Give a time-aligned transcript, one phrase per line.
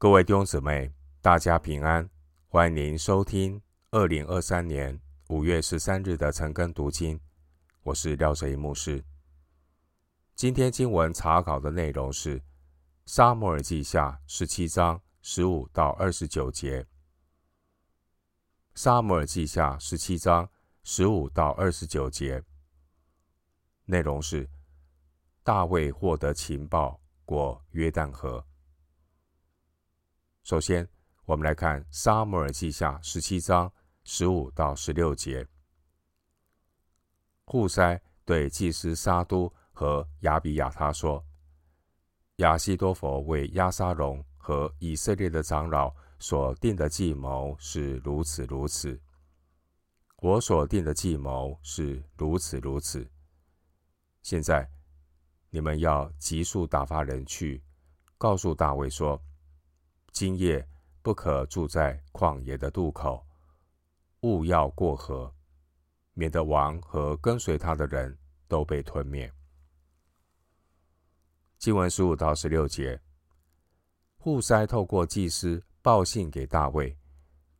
[0.00, 2.08] 各位弟兄姊妹，大家平安！
[2.46, 7.18] 欢迎您收听二零二三年五月十三日的晨更读经。
[7.82, 9.04] 我是廖哲一牧师。
[10.36, 12.38] 今天经文查考的内容是
[13.06, 16.82] 《撒母耳记下》十七章十五到二十九节。
[18.76, 20.48] 《撒母耳记下》十七章
[20.84, 22.40] 十五到二十九节
[23.86, 24.48] 内容是
[25.42, 28.46] 大卫获得情报过约旦河。
[30.48, 30.88] 首先，
[31.26, 33.70] 我们来看《撒母耳记下》十七章
[34.02, 35.46] 十五到十六节。
[37.44, 41.22] 户筛对祭司撒督和亚比亚他说
[42.36, 48.98] ：“亚西多弗为押沙龙和以色列的长老所定的计谋是如此如此，
[50.16, 53.06] 我所定的计谋是如此如此。
[54.22, 54.66] 现在
[55.50, 57.62] 你们要急速打发人去，
[58.16, 59.22] 告诉大卫说。”
[60.18, 60.68] 今夜
[61.00, 63.24] 不可住在旷野的渡口，
[64.22, 65.32] 勿要过河，
[66.12, 69.32] 免得王和跟随他的人都被吞灭。
[71.56, 73.00] 经文十五到十六节，
[74.16, 76.98] 户塞透过祭司报信给大卫，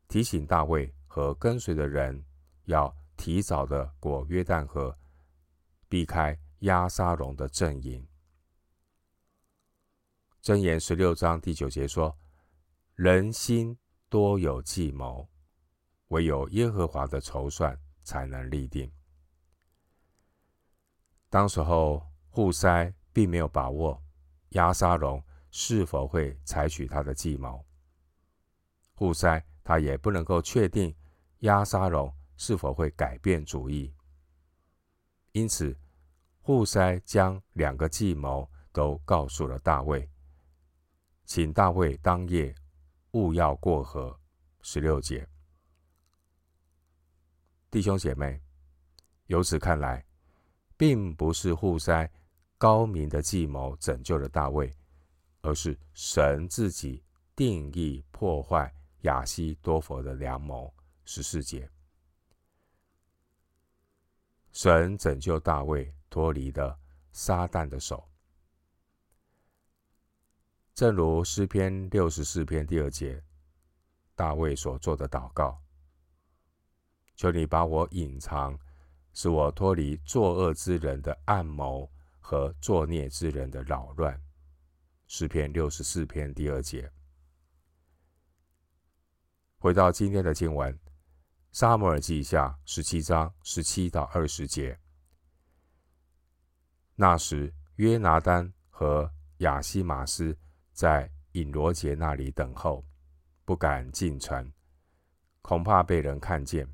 [0.09, 2.25] 提醒大卫和跟随的人
[2.65, 4.99] 要提早的过约旦河，
[5.89, 8.05] 避开押沙龙的阵营。
[10.43, 12.13] 箴言十六章第九节说。
[12.99, 15.29] 人心多有计谋，
[16.09, 18.93] 唯有耶和华的筹算才能立定。
[21.31, 24.03] 当时候，户筛并没有把握
[24.49, 27.65] 押沙龙是否会采取他的计谋。
[28.95, 30.93] 户筛他也不能够确定
[31.43, 33.95] 押沙龙是否会改变主意。
[35.31, 35.79] 因此，
[36.41, 40.11] 户筛将两个计谋都告诉了大卫，
[41.25, 42.53] 请大卫当夜。
[43.13, 44.19] 勿要过河，
[44.61, 45.27] 十六节，
[47.71, 48.41] 弟兄姐妹，
[49.27, 50.05] 由此看来，
[50.77, 52.11] 并不是户塞
[52.59, 54.77] 高明的计谋拯救了大卫，
[55.41, 57.03] 而是神自己
[57.35, 58.73] 定义破坏
[59.03, 60.73] 亚西多佛的良谋，
[61.05, 61.71] 十四节，
[64.53, 66.79] 神拯救大卫脱离了
[67.13, 68.07] 撒旦的手。
[70.79, 73.21] 正如诗篇六十四篇第二节，
[74.15, 75.61] 大卫所做的祷告
[77.19, 78.57] ：“求你把我隐藏，
[79.13, 81.91] 使我脱离作恶之人的暗谋
[82.21, 84.23] 和作孽之人的扰乱。”
[85.09, 86.89] 诗篇六十四篇第二节。
[89.57, 90.73] 回到今天的经文，
[91.51, 94.79] 《撒母耳记下》十七章十七到二十节。
[96.95, 100.39] 那时，约拿单和亚希玛斯。
[100.79, 102.85] 在隐罗杰那里等候，
[103.45, 104.49] 不敢进城，
[105.43, 106.73] 恐怕被人看见。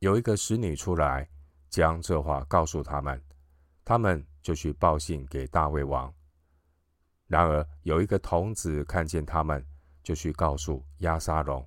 [0.00, 1.26] 有一个使女出来，
[1.70, 3.18] 将这话告诉他们，
[3.82, 6.12] 他们就去报信给大卫王。
[7.28, 9.66] 然而有一个童子看见他们，
[10.02, 11.66] 就去告诉亚沙龙。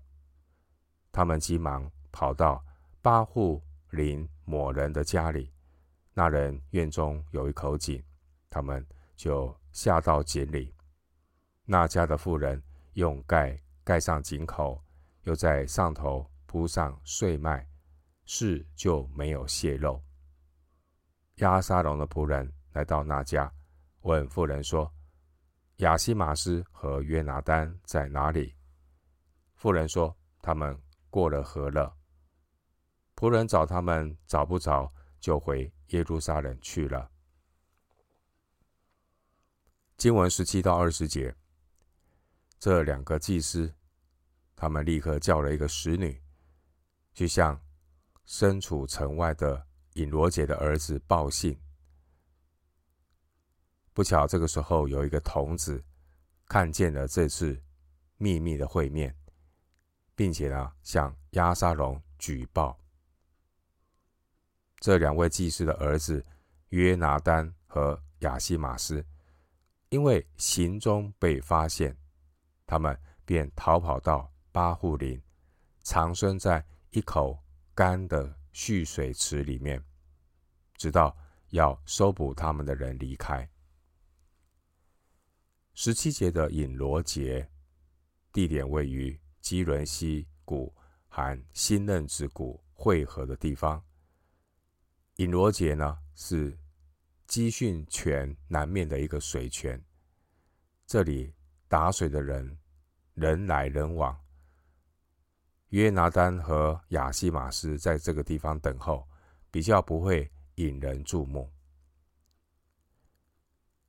[1.12, 2.64] 他们急忙跑到
[3.02, 3.59] 巴户
[3.90, 5.52] 林某人的家里，
[6.14, 8.00] 那人院中有一口井，
[8.47, 8.85] 他们
[9.16, 10.75] 就下到井里。
[11.68, 12.62] 那家的妇人
[12.94, 14.80] 用盖盖上井口，
[15.24, 17.68] 又在上头铺上碎麦，
[18.26, 20.00] 是就没有泄漏。
[21.38, 23.52] 押沙龙的仆人来到那家，
[24.02, 24.94] 问妇人说
[25.78, 28.56] ：“亚希玛斯和约拿单在哪里？”
[29.58, 31.97] 妇人说：“他们过了河了。”
[33.18, 37.09] 仆人找他们找不着，就回耶路撒冷去了。
[39.97, 41.36] 经文十七到二十节。
[42.57, 43.73] 这两个祭司，
[44.55, 46.21] 他们立刻叫了一个使女，
[47.13, 47.61] 去向
[48.25, 51.59] 身处城外的隐罗杰的儿子报信。
[53.93, 55.83] 不巧，这个时候有一个童子
[56.47, 57.61] 看见了这次
[58.17, 59.16] 秘密的会面，
[60.16, 62.79] 并且呢，向亚沙龙举报。
[64.79, 66.25] 这两位祭司的儿子
[66.69, 69.05] 约拿单和亚西玛斯，
[69.90, 71.96] 因为行踪被发现。
[72.67, 75.22] 他们便逃跑到巴户林，
[75.82, 79.84] 藏身在一口干的蓄水池里面，
[80.76, 81.16] 直到
[81.50, 83.47] 要收捕他们的人离开。
[85.73, 87.50] 十七节的隐罗节，
[88.32, 90.73] 地点位于基伦溪谷
[91.08, 93.84] 和新嫩子谷汇合的地方。
[95.18, 96.58] 隐罗节呢，是
[97.28, 99.84] 基训泉南面的一个水泉，
[100.88, 101.34] 这里。
[101.75, 102.57] 打水的人
[103.16, 104.17] 人来人往。
[105.72, 109.05] 约拿单和亚西马斯在这个地方等候，
[109.51, 111.51] 比较不会引人注目。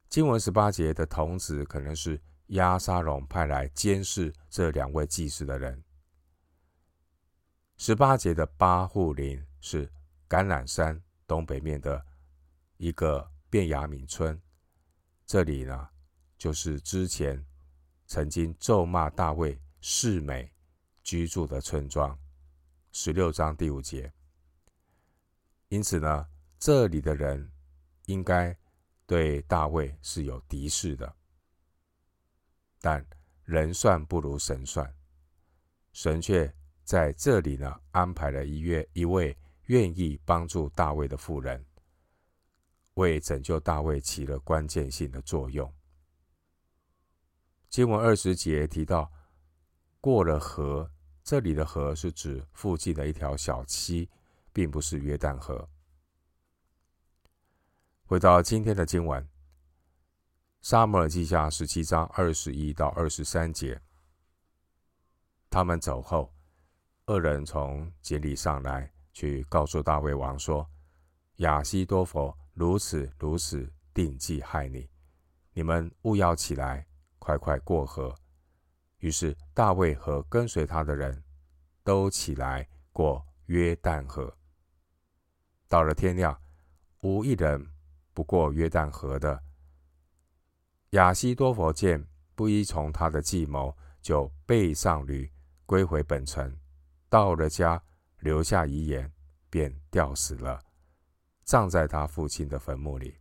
[0.09, 5.81] 经文十八节的童子可能是押沙龙派来监视这两位祭司的人。
[7.77, 9.87] 十八节的巴户林是
[10.29, 12.05] 橄榄山东北面的
[12.79, 14.43] 一个便雅悯村，
[15.25, 15.89] 这里呢，
[16.37, 17.47] 就是之前
[18.07, 20.53] 曾经咒骂大卫示美
[21.03, 22.19] 居住的村庄。
[22.93, 24.13] 十六章第五节，
[25.69, 26.27] 因此呢，
[26.59, 27.51] 这里的人
[28.07, 28.57] 应该
[29.07, 31.15] 对大卫是有敌视的。
[32.81, 33.07] 但
[33.45, 34.95] 人算不如神算，
[35.93, 36.53] 神却。
[36.87, 41.67] 在这里呢，安排了一位一位愿意帮助大卫的妇人，
[42.95, 45.69] 为拯救大卫起了关键性的作用。
[47.77, 49.13] 经文二十节提到
[50.01, 50.91] 过了河，
[51.23, 54.09] 这里的河是指附近的一条小溪，
[54.51, 55.69] 并不是约旦河。
[58.07, 59.23] 回到今天的经文，
[60.63, 63.79] 《撒母耳记下》十七章二十一到二十三节，
[65.51, 66.33] 他们走后。
[67.05, 70.67] 二人从井里上来，去告诉大卫王说
[71.45, 74.89] ：“亚希多弗如此如此定计害你，
[75.53, 76.87] 你们勿要起来，
[77.27, 78.15] 快快过河。”
[78.99, 81.25] 于是大卫和跟随他的人
[81.83, 84.33] 都起来过约旦河。
[85.69, 86.41] 到了天亮，
[87.03, 87.69] 无一人
[88.15, 89.43] 不过约旦河的。
[90.91, 92.07] 亚希多弗见
[92.37, 95.29] 不依从他的计谋，就背上驴
[95.67, 96.57] 归回本城。
[97.09, 97.83] 到了家，
[98.21, 99.13] 留下遗言，
[99.51, 100.63] 便吊死了，
[101.45, 103.19] 葬在他父亲的坟墓里。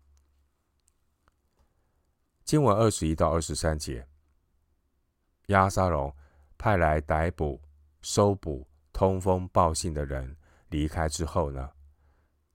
[2.45, 4.07] 经文二十一到二十三节，
[5.47, 6.15] 亚沙龙
[6.57, 7.61] 派来逮捕、
[8.01, 10.37] 收捕通风报信的人
[10.69, 11.69] 离开之后呢，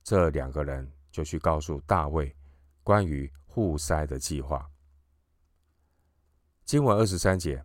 [0.02, 2.34] 这两个人就去告诉大卫
[2.82, 4.70] 关于户筛的计划。
[6.64, 7.62] 经文二十三节，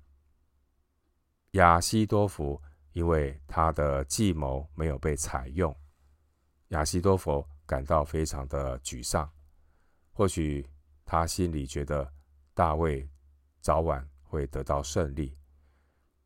[1.52, 2.62] 亚希多弗。
[2.96, 5.76] 因为他的计谋没有被采用，
[6.70, 9.30] 亚希多弗感到非常的沮丧。
[10.14, 10.66] 或许
[11.06, 12.12] 他心里觉得
[12.54, 13.08] 大卫
[13.62, 15.38] 早晚会得到胜利，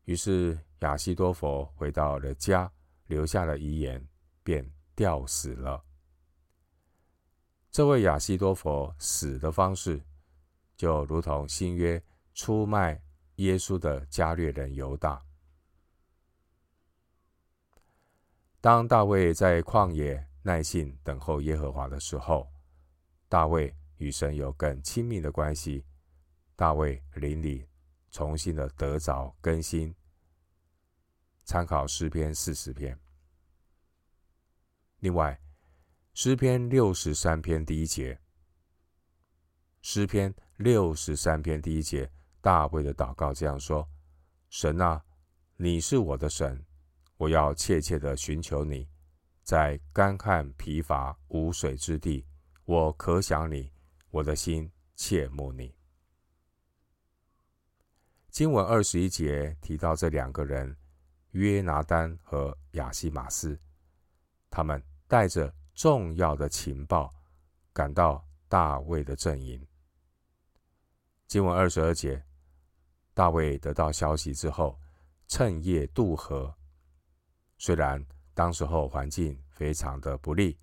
[0.04, 2.72] 于是亚希多佛回到了家，
[3.06, 4.04] 留下了遗言，
[4.42, 5.84] 便吊死了。
[7.70, 10.02] 这位亚希多佛死的方式，
[10.76, 12.02] 就如同新约
[12.34, 13.00] 出卖
[13.36, 15.22] 耶稣的加略人犹大。
[18.60, 22.50] 当大卫在旷野耐心等候耶和华的时候，
[23.28, 25.84] 大卫与神有更亲密的关系。
[26.56, 27.66] 大卫灵里
[28.10, 29.94] 重新的得着更新。
[31.44, 32.98] 参考诗篇四十篇。
[34.98, 35.40] 另外，
[36.14, 38.20] 诗篇六十三篇第一节，
[39.82, 42.10] 诗篇六十三篇第一节，
[42.40, 43.88] 大卫的祷告这样说
[44.50, 45.04] ：“神啊，
[45.56, 46.64] 你是我的神。”
[47.20, 48.88] 我要切切的寻求你，
[49.42, 52.26] 在干旱疲乏无水之地，
[52.64, 53.70] 我可想你，
[54.10, 55.74] 我的心切慕你。
[58.28, 60.76] 经文二十一节提到这两个人，
[61.32, 63.58] 约拿单和亚希马斯，
[64.48, 67.14] 他们带着重要的情报，
[67.72, 69.66] 赶到大卫的阵营。
[71.26, 72.24] 经文二十二节，
[73.14, 74.78] 大卫得到消息之后，
[75.28, 76.52] 趁夜渡河。
[77.58, 80.58] 虽然当时候环境非常的不利，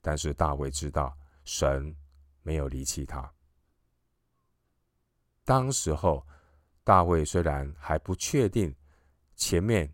[0.00, 1.94] 但是大卫知道神
[2.42, 3.32] 没有离弃他。
[5.44, 6.26] 当时候
[6.84, 8.74] 大卫虽然还不确定
[9.34, 9.92] 前面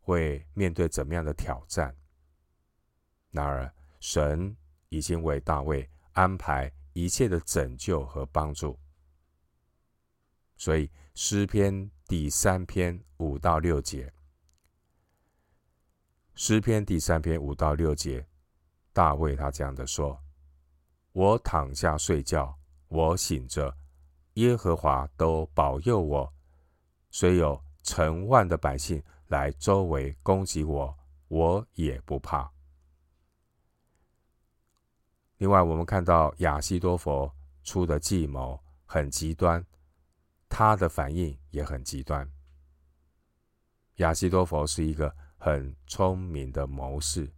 [0.00, 1.94] 会面对怎么样的挑战，
[3.30, 4.56] 然而神
[4.88, 8.78] 已经为大卫安排一切的拯救和帮助。
[10.56, 14.12] 所以诗篇第三篇五到六节。
[16.34, 18.26] 诗篇第三篇五到六节，
[18.92, 20.22] 大卫他这样的说
[21.16, 22.54] ：“我躺下睡觉，
[22.88, 23.74] 我醒着，
[24.34, 26.30] 耶和华都保佑我。
[27.10, 30.94] 虽有成万的百姓来周围攻击我，
[31.28, 32.52] 我也不怕。”
[35.38, 39.64] 另外，我们看到亚西多佛出的计谋很极端，
[40.50, 42.30] 他的反应也很极端。
[43.94, 45.16] 亚西多佛是一个。
[45.38, 47.30] 很聪明的谋士，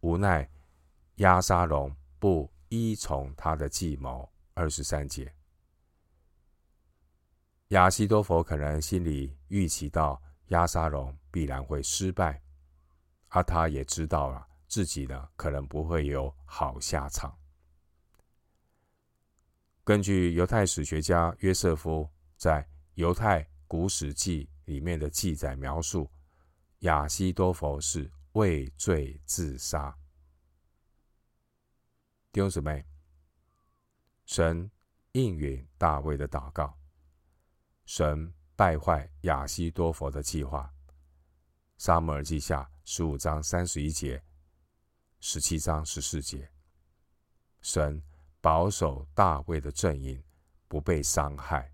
[0.00, 0.48] 无奈
[1.16, 4.28] 亚沙龙不依从他的计谋。
[4.52, 5.32] 二十三节，
[7.68, 12.42] 亚西多弗可能心里预期到押沙龙必然会失败，
[13.28, 17.34] 而他也知道了自己呢可能不会有好下场。
[19.82, 22.62] 根据犹太史学家约瑟夫在
[22.94, 26.10] 《犹太古史记》里面的记载描述，
[26.80, 29.96] 亚西多弗是畏罪自杀。
[32.32, 32.86] 弟兄姊妹，
[34.24, 34.70] 神
[35.12, 36.78] 应允大卫的祷告。
[37.86, 40.72] 神败坏亚希多佛的计划。
[41.76, 44.22] 撒母耳记下十五章三十一节，
[45.18, 46.48] 十七章十四节。
[47.62, 48.00] 神
[48.40, 50.22] 保守大卫的阵营
[50.68, 51.72] 不被伤害。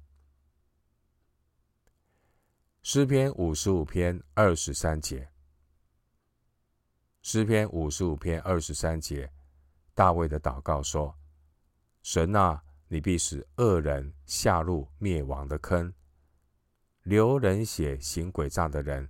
[2.83, 5.31] 诗篇五十五篇二十三节。
[7.21, 9.31] 诗篇五十五篇二十三节，
[9.97, 11.17] 大卫的祷告说
[12.05, 15.91] ：“神啊，你必使恶人下入灭亡的坑。”
[17.03, 19.09] 流人血、行诡诈的人，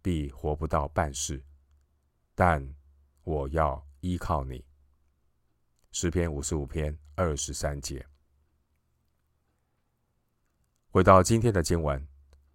[0.00, 1.44] 必活不到半世。
[2.36, 2.72] 但
[3.24, 4.64] 我要依靠你。
[5.90, 8.06] 诗篇五十五篇二十三节。
[10.92, 12.00] 回到今天的经文，《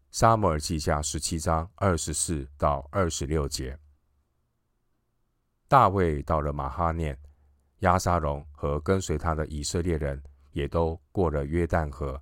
[0.10, 3.78] 撒母耳记下》十七章二十四到二十六节。
[5.68, 7.20] 大卫到了马哈念，
[7.80, 12.20] 押沙龙和跟随他的以色列人也都过了约旦河。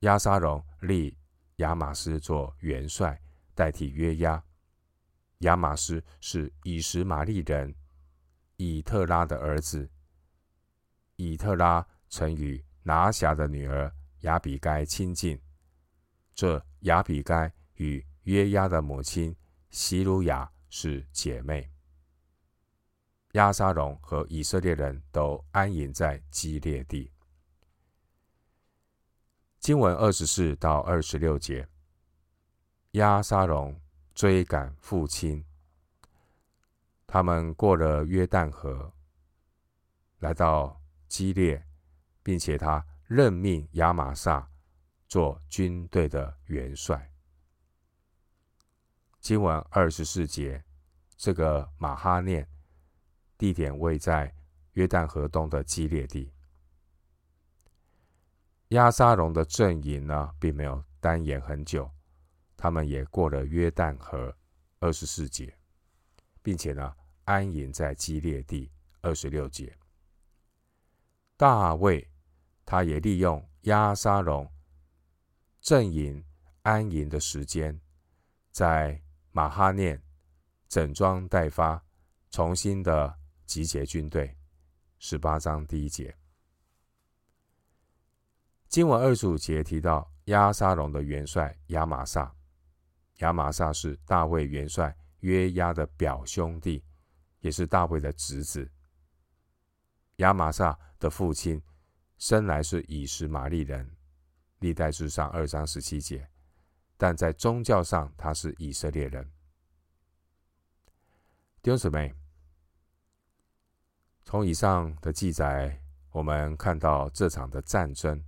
[0.00, 1.16] 押沙龙立
[1.56, 3.20] 亚玛斯做元帅，
[3.54, 4.42] 代替约押。
[5.38, 7.74] 亚玛斯是以实玛利人
[8.56, 9.90] 以特拉的儿子。
[11.16, 15.40] 以特拉曾与拿辖的女儿亚比该亲近。
[16.34, 19.34] 这亚比该与约押的母亲
[19.70, 21.71] 希鲁雅是姐妹。
[23.32, 27.10] 押沙龙和以色列人都安营在基列地。
[29.58, 31.66] 经文二十四到二十六节，
[32.92, 33.80] 押沙龙
[34.14, 35.44] 追赶父亲，
[37.06, 38.92] 他们过了约旦河，
[40.18, 41.64] 来到基列，
[42.22, 44.50] 并且他任命亚玛撒
[45.08, 47.10] 做军队的元帅。
[49.20, 50.62] 经文二十四节，
[51.16, 52.46] 这个马哈念
[53.42, 54.32] 地点位在
[54.74, 56.32] 约旦河东的基列地。
[58.68, 61.90] 亚沙龙的阵营呢，并没有单延很久，
[62.56, 64.32] 他们也过了约旦河，
[64.78, 65.52] 二十四节，
[66.40, 66.94] 并且呢，
[67.24, 68.70] 安营在基列地，
[69.00, 69.76] 二十六节。
[71.36, 72.08] 大卫
[72.64, 74.48] 他也利用亚沙龙
[75.60, 76.24] 阵营
[76.62, 77.80] 安营的时间，
[78.52, 80.00] 在马哈念
[80.68, 81.84] 整装待发，
[82.30, 83.18] 重新的
[83.52, 84.34] 集结军队，
[84.98, 86.16] 十八章第一节。
[88.66, 92.34] 经文二十五节提到押沙龙的元帅亚玛撒，
[93.18, 96.82] 亚玛撒是大卫元帅约押的表兄弟，
[97.40, 98.66] 也是大卫的侄子。
[100.16, 101.62] 亚玛撒的父亲
[102.16, 103.94] 生来是以实玛利人，
[104.60, 106.26] 历代志上二章十七节，
[106.96, 109.30] 但在宗教上他是以色列人。
[111.60, 112.14] 弟兄姊妹，
[114.24, 118.22] 从以上的记载，我们看到这场的战争。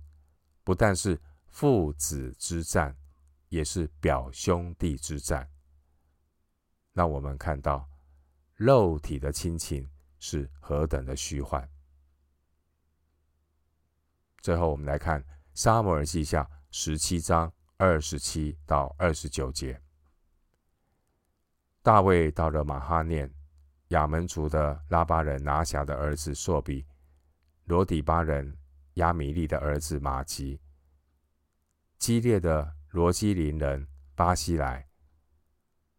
[0.63, 2.95] 不但是父子之战，
[3.49, 5.49] 也是表兄弟之战。
[6.93, 7.87] 让我们看到
[8.55, 11.69] 肉体的亲情是何等的虚幻。
[14.41, 15.21] 最后，我们来看
[15.53, 19.81] 《撒母耳记下》十七章二十七到二十九节。
[21.81, 23.31] 大卫到了马哈念，
[23.89, 26.85] 亚门族的拉巴人拿辖的儿子朔比，
[27.65, 28.57] 罗底巴人。
[28.95, 30.57] 亚米利的儿子马吉，
[31.97, 34.87] 激烈的罗基林人巴西莱，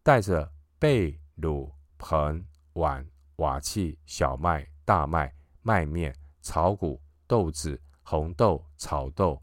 [0.01, 9.39] 带着贝鲁、盆、碗、瓦器、小麦、大麦、麦面、草谷、豆子、红豆、草豆、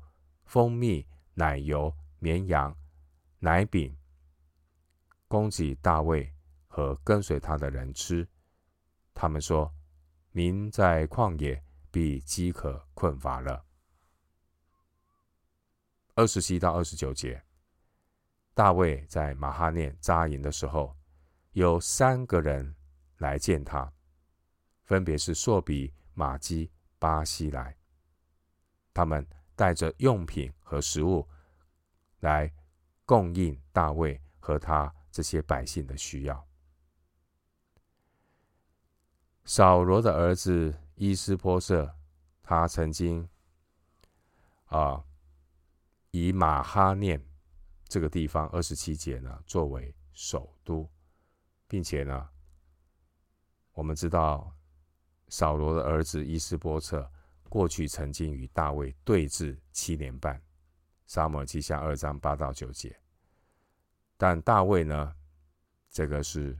[0.46, 2.76] 蜂蜜、奶油、绵羊、
[3.38, 3.96] 奶饼，
[5.28, 6.28] 供给大卫
[6.66, 8.28] 和跟随他的人吃。
[9.14, 9.72] 他们说
[10.32, 11.62] ：“民在旷野。”
[11.94, 13.64] 必饥渴困乏了。
[16.16, 17.40] 二十七到二十九节，
[18.52, 20.96] 大卫在马哈念扎营的时候，
[21.52, 22.74] 有三个人
[23.18, 23.92] 来见他，
[24.82, 26.68] 分别是朔比、玛基、
[26.98, 27.78] 巴西莱。
[28.92, 31.24] 他们带着用品和食物
[32.18, 32.52] 来
[33.04, 36.44] 供应大卫和他这些百姓的需要。
[39.44, 40.74] 扫罗的儿子。
[40.96, 41.92] 伊斯波设，
[42.40, 43.28] 他曾经
[44.66, 45.04] 啊
[46.12, 47.20] 以马哈念
[47.88, 50.88] 这个地方二十七节呢作为首都，
[51.66, 52.28] 并且呢，
[53.72, 54.56] 我们知道
[55.26, 57.10] 扫罗的儿子伊斯波设
[57.48, 60.40] 过去曾经与大卫对峙七年半，
[61.08, 62.96] 撒母耳记下二章八到九节。
[64.16, 65.12] 但大卫呢，
[65.90, 66.56] 这个是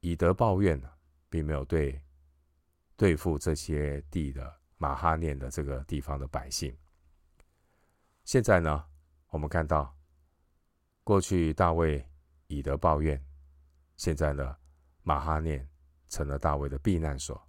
[0.00, 0.82] 以德报怨，
[1.30, 1.98] 并没有对
[2.96, 6.76] 对付这些地的马哈念的这个地方的百姓。
[8.24, 8.84] 现在呢，
[9.28, 9.96] 我们看到
[11.02, 12.06] 过去大卫
[12.48, 13.24] 以德报怨，
[13.96, 14.56] 现在呢，
[15.02, 15.66] 马哈念
[16.08, 17.40] 成了大卫的避难所。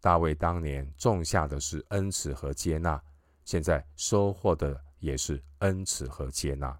[0.00, 3.02] 大卫当年种下的是恩慈和接纳，
[3.44, 6.78] 现在收获的也是恩慈和接纳。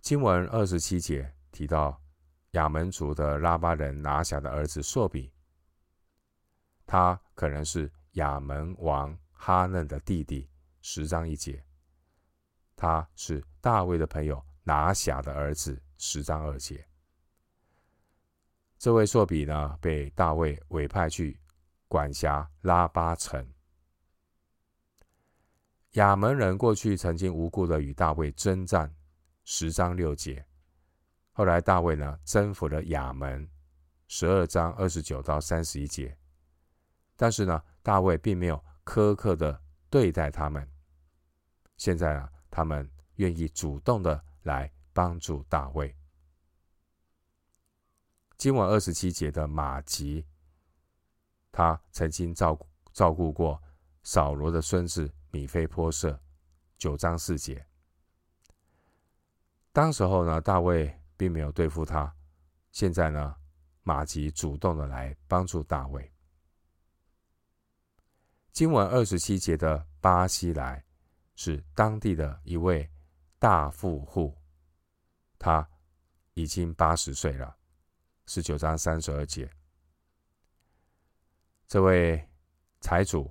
[0.00, 2.00] 经文二十七节提到
[2.56, 5.30] 亚门族的拉巴人拿辖的儿子朔比，
[6.86, 10.48] 他可能是亚门王哈嫩的弟弟。
[10.80, 11.62] 十章一节，
[12.74, 15.80] 他是大卫的朋友拿辖的儿子。
[15.98, 16.86] 十章二节，
[18.78, 21.38] 这位朔比呢，被大卫委派去
[21.88, 23.46] 管辖拉巴城。
[25.92, 28.94] 亚门人过去曾经无故的与大卫征战。
[29.44, 30.46] 十章六节，
[31.36, 33.46] 后来大卫呢征服了亚门，
[34.08, 36.16] 十二章二十九到三十一节。
[37.14, 40.66] 但是呢，大卫并没有苛刻的对待他们。
[41.76, 45.94] 现在啊，他们愿意主动的来帮助大卫。
[48.38, 50.24] 今晚二十七节的马吉，
[51.52, 53.62] 他曾经照顾照顾过
[54.02, 56.18] 扫罗的孙子米非波设。
[56.78, 57.66] 九章四节。
[59.70, 62.14] 当时候呢，大卫并没有对付他。
[62.72, 63.36] 现在呢，
[63.82, 66.12] 马吉主动的来帮助大卫。
[68.52, 70.84] 经文二十七节的巴西莱
[71.34, 72.90] 是当地的一位
[73.38, 74.36] 大富户，
[75.38, 75.68] 他
[76.34, 77.56] 已经八十岁了。
[78.26, 79.48] 十九章三十二节，
[81.68, 82.28] 这位
[82.80, 83.30] 财主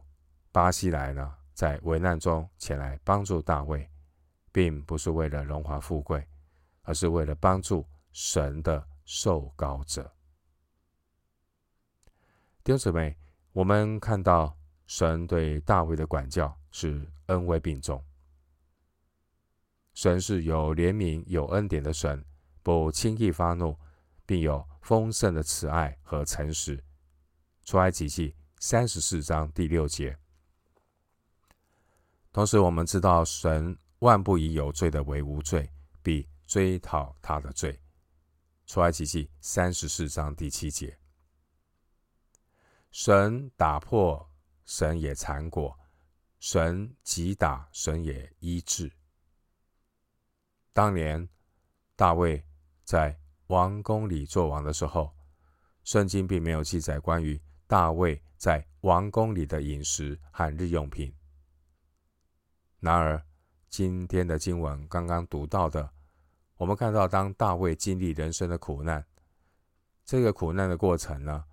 [0.51, 3.89] 巴西莱呢，在危难中前来帮助大卫，
[4.51, 6.25] 并不是为了荣华富贵。
[6.85, 10.03] 而是为了帮助神的受膏者。
[12.63, 13.15] 弟兄姊妹，
[13.51, 18.03] 我们看到神对大卫的管教是恩威并重。
[19.93, 22.25] 神是有怜悯、有恩典的神，
[22.63, 23.77] 不轻易发怒，
[24.25, 26.83] 并有丰盛的慈爱和诚实。
[27.63, 30.17] 出埃及记三十四章第六节。
[32.31, 35.71] 同时，我们知道神万不以有罪的为无罪，
[36.03, 37.81] 必追讨他的罪，
[38.67, 40.99] 出埃及记三十四章第七节。
[42.91, 44.31] 神打破，
[44.63, 45.75] 神也缠裹；
[46.39, 48.91] 神击打，神也医治。
[50.71, 51.27] 当年
[51.95, 52.45] 大卫
[52.83, 55.15] 在王宫里做王的时候，
[55.83, 61.13] 圣经并没有记载关于大卫在王宫里的饮食和日用品。
[62.79, 63.25] 然而，
[63.67, 65.94] 今天的经文刚刚读到的。
[66.57, 69.05] 我们看到，当大卫经历人生的苦难，
[70.05, 71.43] 这个苦难的过程呢，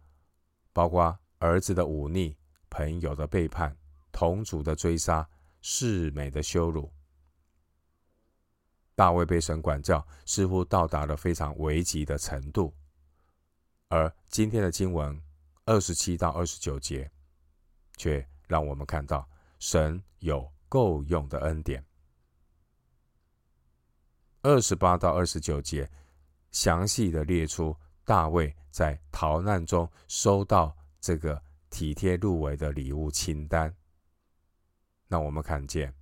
[0.72, 2.36] 包括儿子的忤逆、
[2.70, 3.76] 朋友的背叛、
[4.12, 5.28] 同族的追杀、
[5.60, 6.92] 世美的羞辱。
[8.94, 12.72] 大卫被神管教，似乎到达了非常危急的程度。
[13.88, 15.20] 而今天的经文
[15.64, 17.10] 二十七到二十九节，
[17.96, 21.84] 却让我们看到神有够用的恩典。
[24.42, 25.88] 二十八到二十九节，
[26.50, 33.72] 详细的列出大卫在逃难中收到这个体贴入微的礼物清单。
[35.06, 35.94] 那我们看见，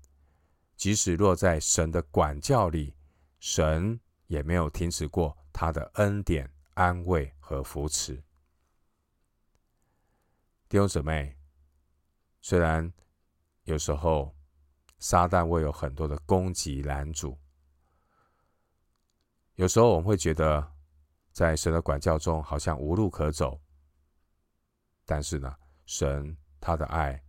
[0.74, 2.94] 即使落在神的管教里，
[3.40, 8.14] 神也没有停止过他的恩典、安慰和扶持。
[10.66, 11.36] 弟兄姊妹，
[12.40, 12.90] 虽然
[13.64, 14.34] 有时候
[14.98, 17.36] 撒旦会有很多的攻击拦阻。
[19.60, 20.72] 有时候我们会觉得，
[21.32, 23.60] 在神的管教中好像无路可走。
[25.04, 27.22] 但是呢，神他的爱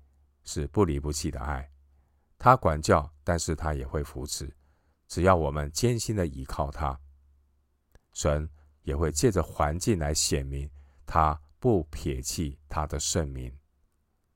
[0.46, 1.70] 是不离不弃的爱，
[2.38, 4.50] 他管教，但是他也会扶持。
[5.10, 6.98] 只要我们艰辛的倚靠他，
[8.13, 8.50] 神
[8.84, 10.72] 也会借着环境来显明
[11.06, 13.54] 他不撇弃他的圣名。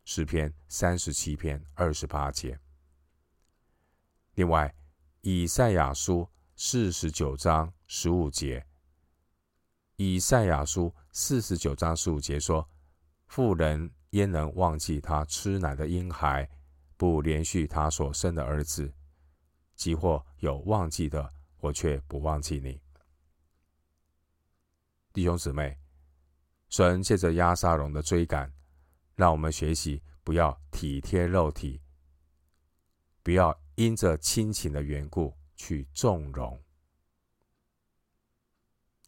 [0.03, 2.59] 诗篇三十七篇二十八节。
[4.33, 4.75] 另外，
[5.21, 6.29] 以赛亚书。
[6.57, 8.65] 四十九章十五节，
[9.97, 12.65] 以赛亚书四十九章十五节说
[13.27, 16.49] ：“妇人焉能忘记她吃奶的婴孩，
[16.95, 18.87] 不连续他所生的儿子；
[19.75, 22.81] 即或有忘记的，我却不忘记你。
[25.11, 25.77] 弟兄姊妹，
[26.69, 28.49] 神借着押沙龙的追赶，
[29.15, 31.81] 让我们学习不要体贴肉体，
[33.21, 36.61] 不要因着亲情的缘故去纵容。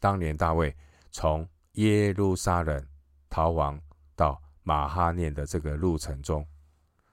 [0.00, 0.76] 当年大卫
[1.10, 2.86] 从耶路撒冷
[3.28, 3.80] 逃亡
[4.14, 6.46] 到马哈念的这个路程中，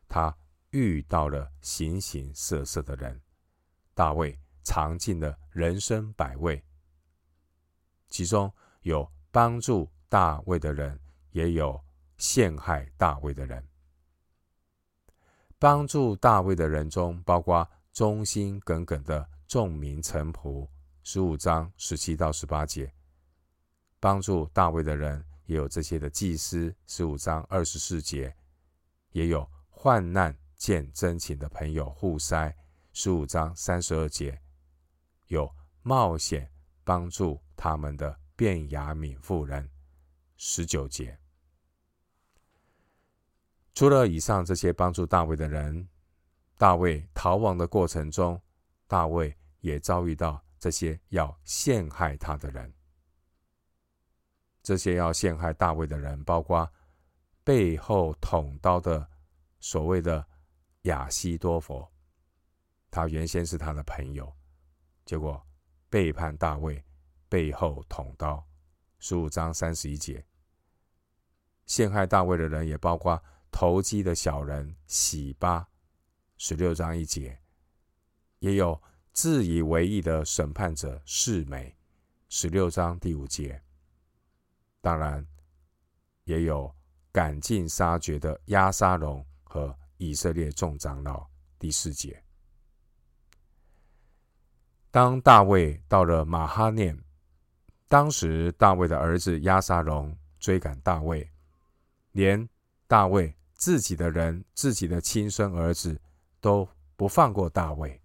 [0.07, 0.35] 他
[0.71, 3.21] 遇到了形形色色的人。
[3.93, 6.63] 大卫尝尽了人生百味，
[8.09, 10.99] 其中有帮助大卫的人，
[11.31, 11.81] 也有
[12.17, 13.65] 陷害大卫的人。
[15.57, 20.67] 帮助大卫的人中，包括忠心耿耿的众民臣仆。
[21.01, 22.93] 十五章十七到十八节，
[24.01, 26.75] 帮助大卫的人也有这些的祭司。
[26.87, 28.35] 十五章二十四节，
[29.11, 32.53] 也有患难见真情的朋友户筛。
[32.91, 34.41] 十五章三十二节，
[35.27, 35.49] 有
[35.81, 36.51] 冒险
[36.83, 39.71] 帮助他们的便雅悯妇人。
[40.35, 41.17] 十九节，
[43.73, 45.87] 除了以上这些帮助大卫的人，
[46.57, 48.41] 大卫逃亡的过程中，
[48.87, 50.43] 大卫也遭遇到。
[50.57, 52.73] 这些要陷害他的人，
[54.63, 56.67] 这些要陷害大卫的人，包括
[57.43, 59.07] 背后捅刀的
[59.59, 60.25] 所谓的
[60.83, 61.87] 亚西多佛，
[62.89, 64.35] 他原先是他的朋友，
[65.05, 65.39] 结果
[65.87, 66.83] 背叛大卫，
[67.29, 68.43] 背后捅刀。
[68.97, 70.25] 十五章三十一节，
[71.67, 75.67] 陷害大卫的人也包括投机的小人洗巴。
[76.37, 77.39] 十六章一节，
[78.39, 78.81] 也有。
[79.17, 81.73] 自以为义的审判者示美，
[82.27, 83.61] 十六章第五节。
[84.81, 85.25] 当然，
[86.25, 86.75] 也有
[87.13, 91.25] 赶尽杀绝的押沙龙和以色列众长老，
[91.57, 92.21] 第四节。
[94.91, 97.01] 当大卫到了马哈念，
[97.87, 101.31] 当时大卫的儿子押沙龙追赶大卫，
[102.11, 102.49] 连
[102.85, 106.01] 大卫自己的人、自己的亲生儿子
[106.45, 107.99] 都不放过大卫。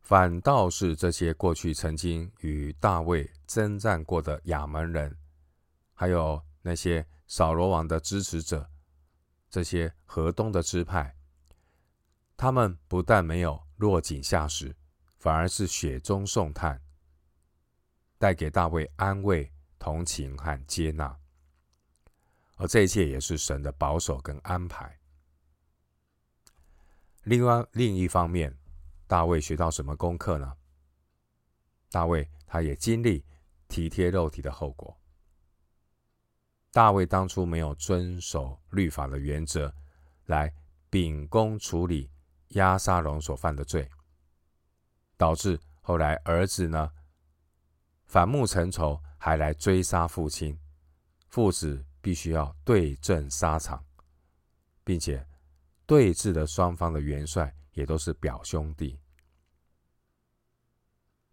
[0.00, 5.18] 反倒是这些过去曾经与大卫征战过的亚门人，
[5.92, 8.70] 还有那些扫罗王的支持者，
[9.50, 11.14] 这些河东的支派，
[12.38, 14.74] 他们不但没有落井下石，
[15.18, 16.80] 反而是雪中送炭，
[18.16, 21.18] 带给大卫安慰、同情和接纳。
[22.56, 24.98] 而这一切也是神的保守跟安排。
[27.22, 28.56] 另外，另一方面。
[29.08, 30.56] 大卫学到什么功课呢？
[31.92, 33.24] 大卫他也经历
[33.68, 34.98] 体贴肉体的后果。
[36.72, 39.72] 大卫当初没有遵守律法的原则，
[40.24, 40.52] 来
[40.90, 42.10] 秉公处理
[42.48, 43.88] 押沙龙所犯的罪，
[45.16, 46.90] 导致后来儿子呢
[48.06, 50.58] 反目成仇，还来追杀父亲，
[51.28, 53.84] 父子必须要对阵沙场，
[54.84, 55.26] 并且
[55.86, 57.52] 对峙的双方的元帅。
[57.72, 58.98] 也都是表兄弟。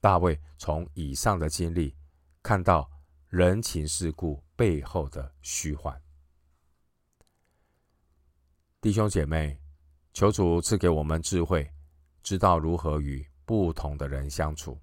[0.02, 1.96] 大卫从以上的经历
[2.42, 2.92] 看到
[3.30, 5.98] 人情世故背后的虚幻。
[8.82, 9.58] 弟兄姐妹，
[10.12, 11.72] 求主赐给我们智慧，
[12.22, 14.78] 知道如何与不同的人相处。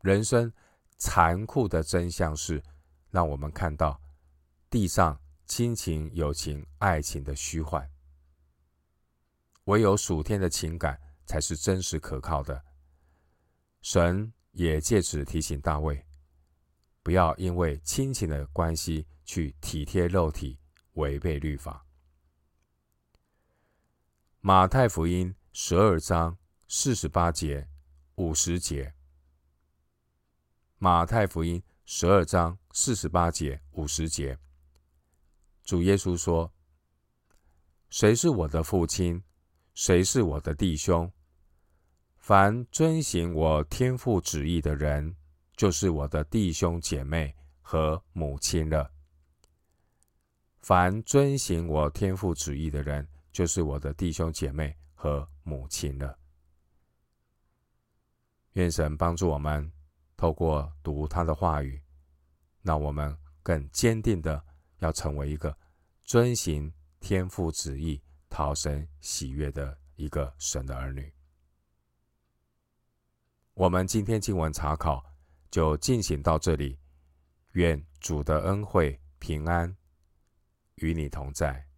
[0.00, 0.50] 人生
[0.96, 2.62] 残酷的真相是，
[3.10, 4.00] 让我们看到
[4.72, 7.86] 地上亲情、友情、爱情的虚幻。
[9.64, 12.64] 唯有属天的情感才是真实可靠的。
[13.82, 16.06] 神也借此提醒大卫，
[17.02, 20.58] 不要因为亲情的关系去体贴肉体，
[20.94, 21.84] 违背律法。
[24.40, 27.68] 马太福音十二章四十八节、
[28.14, 28.94] 五十节。
[30.78, 34.38] 马太福音十二章四十八节、五十节。
[35.64, 36.52] 主耶稣说
[37.90, 39.22] ：“谁是我的父亲？”
[39.74, 41.10] 谁是我的弟兄？
[42.18, 45.16] 凡遵行我天父旨意的人，
[45.56, 48.92] 就是我的弟兄姐妹和母亲了。
[50.60, 56.18] 凡遵行我天父旨意的人，就是我的弟兄姐妹和母亲了。
[58.52, 59.72] 愿神帮助我们，
[60.18, 61.82] 透过读他的话语，
[62.60, 64.44] 让我们更坚定的
[64.82, 65.56] 要成为一个
[66.02, 68.02] 遵行天父旨意。
[68.34, 71.12] 讨神喜悦的一个神的儿女。
[73.52, 75.04] 我们今天经文查考
[75.50, 76.78] 就进行到这里，
[77.50, 79.76] 愿主的恩惠平安
[80.76, 81.68] 与你同在。